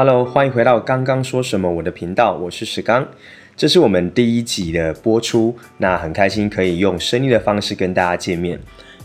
[0.00, 3.04] Hello，欢迎回到刚刚说什么我的频道，我是史刚，
[3.56, 8.60] 这是我们第一集的播出，那很开心可以用声音的方式跟大家见面。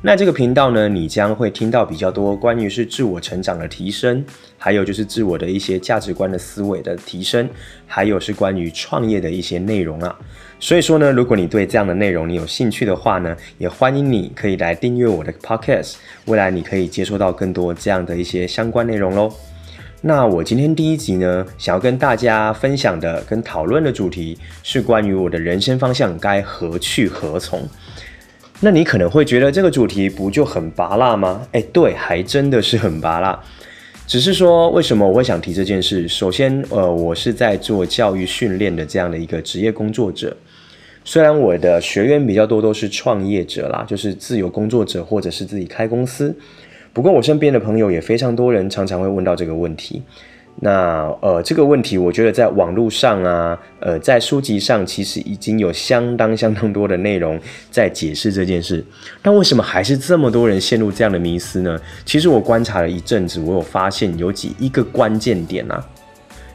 [0.00, 4.24] 那这个频道呢，你将会听到比较多关于是自我成长的提升，
[4.56, 7.46] 还有就是自我的一些价值观的思维的提升，
[7.86, 10.18] 还有是关于创业的一些内容啊。
[10.58, 19.30] 所以说呢，如果你对这样的内容你有兴趣的话呢，也欢迎你可以来订阅我的 Podcast，未来你可以接收到更多这样的一些相关内容喽。
[20.00, 27.68] 那我今天第一集呢，想要跟大家分享的、跟讨论的主题是关于我的人生方向该何去何从。
[28.60, 31.44] 那你可能会觉得这个主题不就很拔辣吗？
[31.50, 33.42] 哎，对，还真的是很拔辣。
[34.06, 36.06] 只是说，为什么我会想提这件事？
[36.06, 40.36] 首先，呃，我是在做教育训练的这样的一个职业工作者。
[41.04, 46.32] 虽然我的学员比较多都是创业者啦，就是自由工作者或者是自己开公司。
[46.98, 50.02] 不过我身边的朋友也非常多人常常会问到这个问题，
[50.56, 57.38] 那呃这个问题我觉得在网络上啊，呃在书籍上其实已经有相当相当多的内容
[57.70, 58.84] 在解释这件事，
[59.22, 61.80] 但为什么还是这么多人陷入这样的迷思呢？
[62.04, 65.80] 其实我观察了一阵子，我有发现有几一个关键点啊，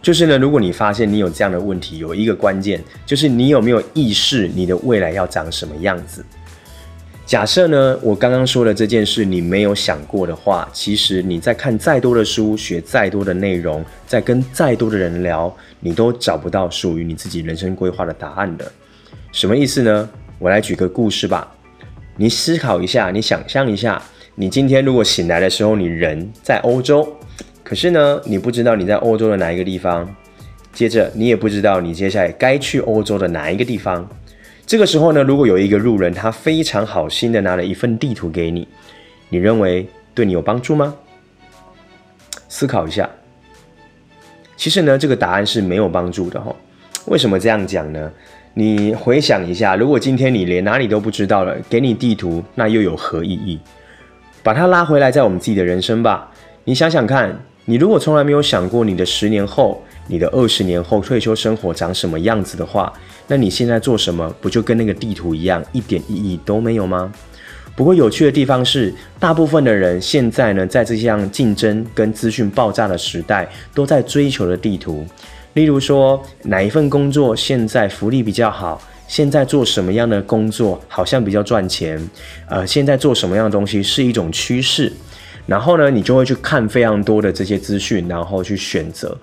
[0.00, 6.24] 就是呢，如果你发现你有这样的问题，有一个关键就是你有没有意识你的未来要长什么样子。
[7.30, 18.72] 假设呢，我刚刚说的这件事你没有想过的话，其实你在看再多的书，学再多的内容，在跟再多的人聊，你都找不到属于你自己人生规划的答案的。
[19.30, 20.10] 什么意思呢？
[20.40, 21.48] 我来举个故事吧。
[22.16, 24.02] 你思考一下，你想象一下，
[24.34, 27.16] 你今天如果醒来的时候，你人在欧洲，
[27.62, 30.12] 可是呢，你不知道你在欧洲的哪一个地方，
[30.72, 34.04] 接着你也不知道你接下来该去欧洲的哪一个地方。
[34.70, 38.68] 这个时候呢，如果有一个路人，他非常好心的拿了一份地图给你，
[39.28, 40.94] 你认为对你有帮助吗？
[42.48, 43.10] 思考一下。
[44.56, 46.54] 其实呢，这个答案是没有帮助的哈。
[47.06, 48.12] 为什么这样讲呢？
[48.54, 53.58] 你回想一下，如果今天你连哪里都不知道了，给你地图，那又有何意义？
[54.44, 56.30] 把它拉回来，在我们自己的人生吧。
[56.62, 62.92] 你想想看，你如果从来没有想过你的十年后，你的二十年后退休生活长什么样子的话，
[63.28, 67.12] 那你现在做什么，不就跟那个地图一样，一点意义都没有吗？
[67.76, 75.06] 不过有趣的地方是，大部分的人现在呢，在这样竞争跟资讯爆炸的时代，都在追求的地图。
[75.54, 78.82] 例如说，哪一份工作现在福利比较好？
[79.08, 82.00] 现在做什么样的工作好像比较赚钱？
[82.48, 84.92] 呃，现在做什么样的东西是一种趋势？
[85.46, 89.16] 然后呢，你就会去看非常多的这些资讯，然后去选择。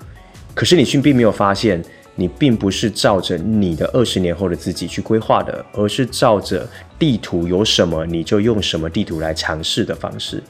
[0.58, 1.80] 可是你却并没有发现。
[2.20, 10.42] 你并不是照着你的二十年后的自己去规划的，而是照着地图有什么你就用什么地图来尝试的方式。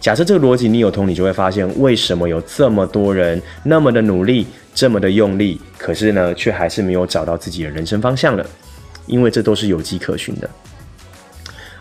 [0.00, 8.44] 假设这个逻辑你有通，你就会发现为什么有这么多人那么的努力，这么的用力，可是呢，却还是没有找到自己的人生方向了。
[9.06, 10.50] 因为这都是有迹可循的。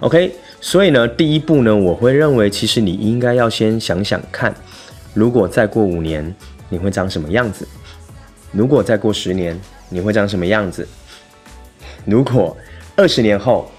[0.01, 4.53] OK，所以呢，第一步呢，我会认为其实你应该要先想想看，
[5.15, 6.31] 如果再过五年，
[6.69, 7.67] 你会长什么样子。
[8.51, 9.59] 如果再过十年，
[9.89, 10.87] 你会长什么样子？
[12.05, 12.55] 如果
[12.95, 13.69] 二十年后，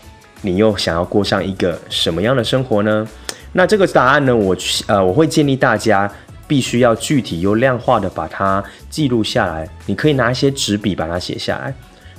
[0.43, 3.09] 你又想要过上一个什么样的生活呢？
[3.53, 4.37] 那这个答案呢？
[4.37, 4.57] 我
[4.87, 6.11] 呃，我会建议大家
[6.47, 9.69] 必须要具体又量化的把它记录下来。
[9.87, 11.75] 你可以拿一些纸笔把它写下来。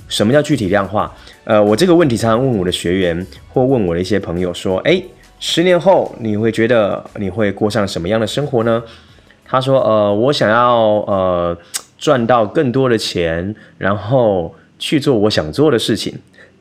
[0.08, 1.10] 什么叫具体量化？
[1.44, 5.02] 呃，我这个问题常常问我的学员或问我的一些朋友说：诶，
[5.40, 8.82] 十年后你会觉得你会过上什么样的生活呢？
[9.52, 10.74] 他说：呃，我想要
[11.06, 11.56] 呃。
[12.02, 16.12] 赚到更多的钱，然后去做我想做的事情。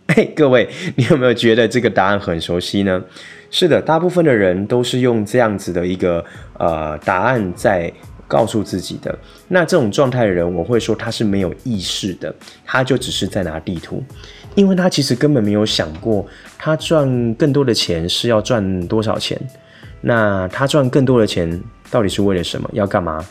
[0.06, 3.02] 哎，各位，你有没有觉得这个答案很熟悉呢？
[3.50, 6.24] 是的，大部分的人都是用这样子的一个
[6.60, 7.92] 呃答案在
[8.28, 9.18] 告诉自己的。
[9.48, 12.32] 那这种状态的人，我会说他是没有意识的，
[12.64, 14.04] 他就只是在拿地图，
[14.54, 16.24] 因为他其实根本没有想过，
[16.56, 19.36] 他赚更多的钱是要赚多少钱。
[20.02, 21.60] 那他赚更多的钱
[21.92, 22.68] 到底是为了什么？
[22.74, 23.24] 要干嘛？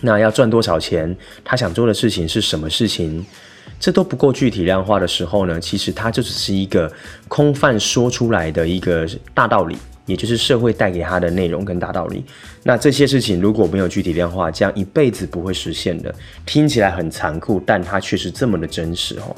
[0.00, 1.14] 那要赚多少钱？
[1.44, 3.26] 他想做的事情是什么事情？
[3.78, 6.90] 这都不够具体量化的时候呢，其实他就只是一个
[7.28, 9.76] 空泛说出来的一个大道理，
[10.06, 12.24] 也就是社会带给他的内容跟大道理。
[12.62, 16.14] 那这些事情如果没有具体量化，这样一辈子不会实现的。
[16.46, 19.36] 听起来很残酷，但它却是这么的真实哦。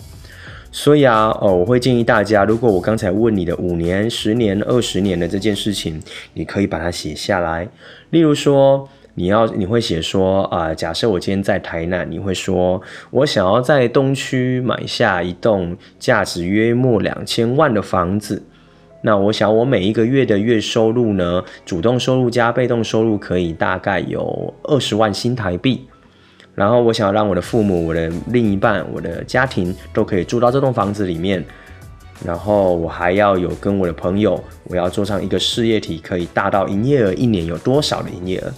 [0.79, 6.01] 所以啊，哦，我会建议大家，如果我刚才问你的五年、十年、二十年的这件事情，
[6.35, 7.69] 你可以把它写下来。
[8.11, 8.89] 例如说。
[9.15, 12.81] 你要你会写说啊、假设我今天在台南，你会说
[13.11, 18.41] 我想要在东区买下一栋价值约莫两千万的房子。
[19.03, 25.89] 那我想我每一个月的月收入呢，主动收入加被动收入可以大概有二十万新台币。
[26.59, 31.45] 然后我想要让我的父母、我的另一半、我的家庭都可以住到这栋房子里面。
[32.25, 38.53] 然后我还要有跟我的朋友，我要做上一个事业体，可以大到营业额一年有多少的营业额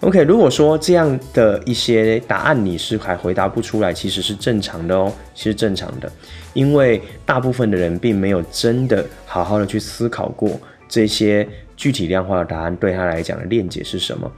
[0.00, 6.10] ？OK，如果说这样的一些答案你是还回答不出来，其实是正常的哦，其实正常的，
[6.54, 11.46] 因为大部分的人并没有真的好好的去思考过这些
[11.76, 14.32] 具体量化的答案对他来讲的链接是什么。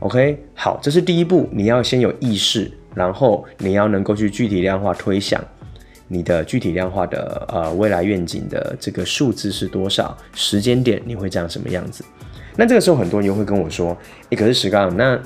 [0.00, 5.42] OK，好，这是第一步，你要先有意识，然后你要能够去具体量化推想。
[6.08, 10.16] 你的具体量化的呃未来愿景的这个数字是多少？
[10.34, 12.02] 时间点你会长什么样子？
[12.56, 13.96] 那这个时候很多人又会跟我说
[14.30, 15.20] ：“诶，可是石刚，那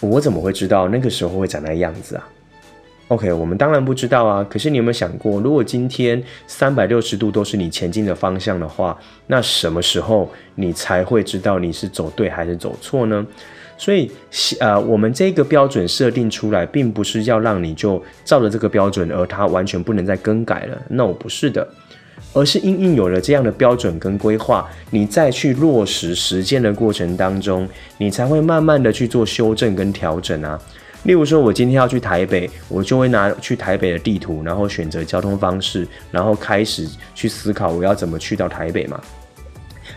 [0.00, 2.28] 我怎么会知道那个时候会长那样子啊
[3.08, 4.46] ？”OK，我们当然不知道啊。
[4.48, 8.96] 可是你有没有想过，如果今天三百六十度都是你前进的方向的话，
[9.26, 13.26] 那什么时候你才会知道你是走对还是走错呢？
[13.80, 14.10] 所以，
[14.58, 20.76] 呃，我们这个标准设定出来，并不是要让你就照着这个标准，而它完全不能再更改了。
[20.90, 21.66] No，不是的，
[22.34, 27.66] 而是因应有了这样的标准跟规划，你再去落实实践的过程当中，
[27.96, 30.60] 你才会慢慢的去做修正跟调整啊。
[31.04, 39.00] 例如说，我今天要去台北，我就会拿去台北的地图，然后选择交通方式，然后开始去思考我要怎么去到台北嘛。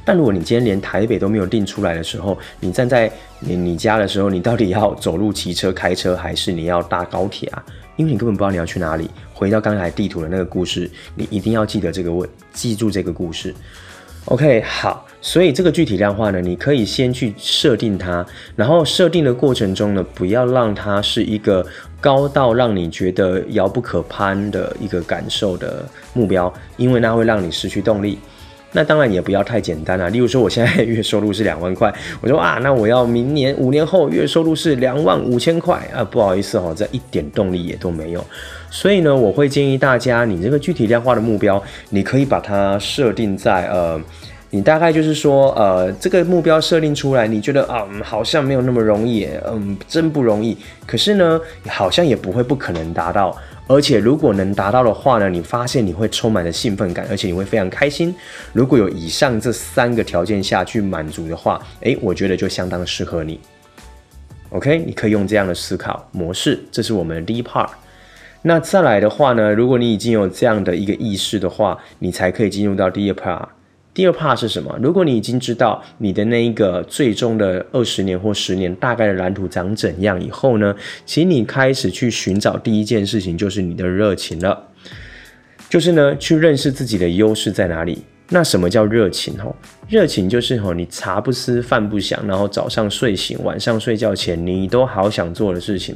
[0.06, 7.64] 但如果你今天连台北都没有定出来的时候，你站在你你家的时候，你到底要走路、骑车、开车，还是你要搭高铁啊？
[7.96, 9.10] 因为你根本不知道你要去哪里。
[9.34, 13.54] 回到刚才地图的那个故事，你一定要记得这个问，记住这个故事。
[14.26, 18.26] OK，好，所以这个具体量化呢，你可以先去设定它，
[18.56, 21.66] 然后设定的过程中呢，不要让它是一个
[22.00, 28.18] 高到让你觉得遥不可攀的一个感受的目标，因为那会让你失去动力。
[28.74, 38.26] 那当然也不要太简单啊，例如说我现在月收入是两万块， 我说啊，那我要明年五年后月收入是两万五千块啊，不好意思哦，这一点动力也都没有。
[38.72, 44.02] 所以呢，我会建议大家，你这个具体量化的目标，你可以把它设定在呃，
[44.50, 50.58] 你大概就是说呃，这个目标设定出来，你觉得啊，好像没有那么容易，嗯，真不容易。
[50.88, 53.38] 可是呢，好像也不会不可能达到。
[53.66, 58.14] 而且如果能达到的话呢，你发现你会充满了兴奋感，而且你会非常开心。
[58.52, 63.40] 如果有以上这三个条件下去满足的话，诶，我觉得就相当适合你。
[64.50, 67.70] OK，你可以用这样的思考模式，这是我们的第一 part。
[68.42, 73.48] 那再来的话呢，如果你已经有这样的一个意识的话，你才可以进入到第二 part。
[73.94, 74.76] 第二怕是什么？
[74.82, 80.76] 如果你已经知道你的那一个最终的二十年或十年大概的蓝图长怎样以后呢，
[81.06, 84.70] 请你开始去寻找第一件事情，就是你的热情了。
[85.70, 88.04] 就是呢，去认识自己的优势在哪里。
[88.30, 89.38] 那什么叫热情？
[89.38, 89.56] 吼，
[89.88, 95.96] 热情就是吼，你茶不思饭不想，然后早上睡醒，晚上睡觉前，你都好想做的事情。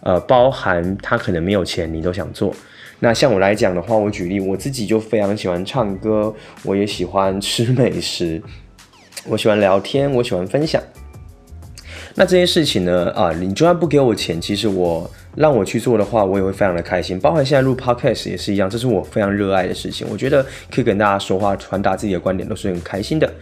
[0.00, 2.52] 呃，包含他可能没有钱，你都想做。
[3.00, 6.34] 那像我来讲的话，我举例，我自己就非常喜欢唱歌，
[6.64, 8.42] 我也喜欢吃美食，
[9.26, 10.82] 我喜欢聊天，我喜欢分享。
[12.16, 17.20] 那这些事情呢，啊，你就算不给我钱，其实我让我去做的话，我也会非常的开心。
[17.20, 20.04] 包括现在录 podcast 也是一样，这是我非常热爱的事情。
[20.10, 23.32] 我觉得可以跟大家说话，传达自己的观点，都是很开心的。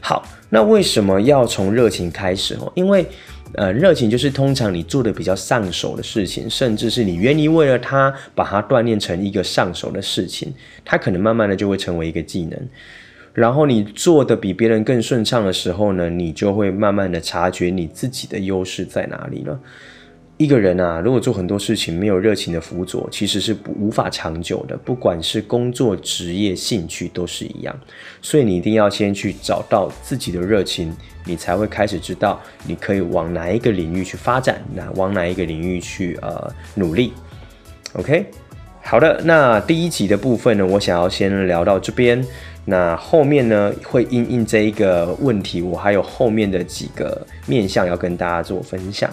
[0.00, 2.54] 好，那为什么要从热情开始？
[2.54, 3.06] 哦，因为。
[3.54, 10.52] 呃，热情就是通常你做的比较上手的事情，甚至是你愿意为了它把它锻炼成一个上手的事情，
[10.84, 12.68] 它可能慢慢的就会成为一个技能。
[13.34, 19.58] 然后你做的比别人更顺畅的时候呢，你就会慢慢的察觉你自己的优势在哪里了。
[20.42, 24.76] 一个人啊，如果做很多事情没有热情的辅佐，其实是无法长久的。
[24.76, 27.78] 不管是工作、职业、兴趣都是一样。
[28.20, 30.92] 所以你一定要先去找到自己的热情，
[31.24, 37.12] 你才会开始知道你可以往哪一个领域去发展，那往哪一个领域去呃努力。
[37.92, 38.26] OK，
[38.82, 42.24] 好的，那第一集的部分呢，我想要先聊到这边。
[42.64, 49.10] 那后面呢，会因应这一个问题，我还有后面的几个面向要跟大家做分享。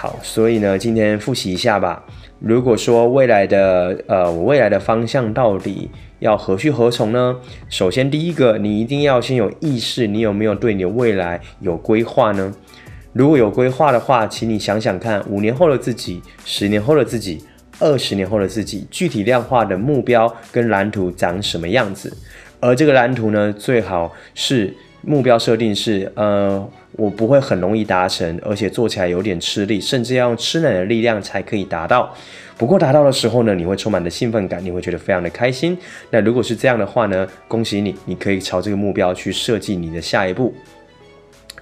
[0.00, 2.02] 好，所以呢，今天复习一下吧。
[2.38, 5.90] 如果说未来的呃，我未来的方向到底
[6.20, 7.36] 要何去何从呢？
[7.68, 12.50] 首先，第一个，你一定要先有意识，你有没有对你的未来有规划呢？
[13.12, 17.44] 如果有规划的话，请你想想看，五年后的自己、十年后的自己、
[17.78, 22.16] 二十年后的自己，具体量化的目标跟蓝图长什么样子？
[22.58, 32.14] 而这个蓝图呢，最好是目标设定是，呃，我不会很容易达成，而且做起来有点吃力，甚至要用吃奶的力量才可以达到。
[32.58, 35.76] 不过达到的时候呢，你会充满的兴奋感，你会觉得非常的开心。
[36.10, 40.52] 那如果是这样的话呢，恭喜你，你可以朝这个目标去设计你的下一步。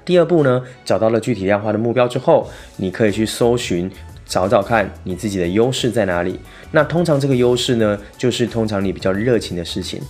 [0.04, 3.88] 第二步呢，找到了具体量化的目标之后，你可以去搜寻，
[4.26, 6.40] 找找看你自己的优势在哪里。
[6.72, 10.00] 那通常这个优势呢，就是通常你比较热情的事情。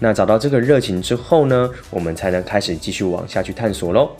[0.00, 4.10] 那找到这个热情之后呢，我们才能开始继续往下去探索喽。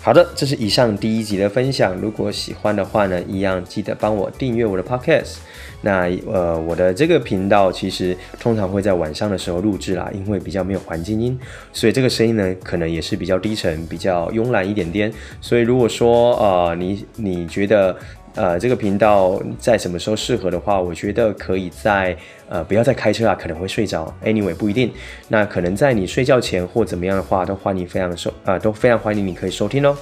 [0.00, 1.94] 好的，这是以上第一集的分享。
[1.94, 5.36] 如果喜欢的话呢，一样记得帮我订阅我的 podcast。
[5.80, 11.38] 那呃，我的这个频道其实通常会在晚上的时候录制啦，因为比较没有环境音，
[11.72, 15.12] 所以这个声音呢，可能也是比较低沉、比较慵懒一点点。
[15.40, 17.96] 所以如果说呃，你你觉得
[18.34, 22.16] 呃这个频道在什么时候适合的话，我觉得可以在
[22.48, 24.12] 呃不要再开车啊，可能会睡着。
[24.24, 24.92] Anyway，不一定。
[25.28, 29.96] 那可能在你睡觉前或怎么样的话，都欢迎非常收啊、都非常欢迎你可以收听哦。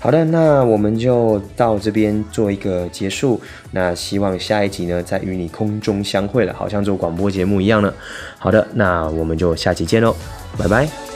[0.00, 3.40] 好的，那我们就到这边做一个结束。
[3.72, 7.92] 那希望下一集呢，再与你空中相会了，好像做广播节目一样呢。
[8.38, 10.14] 好的，那我们就下期见喽，
[10.56, 11.07] 拜拜。